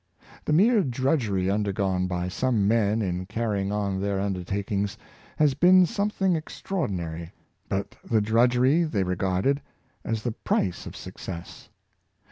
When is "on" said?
3.71-4.01